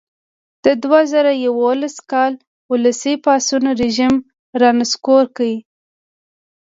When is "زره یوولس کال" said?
1.11-2.33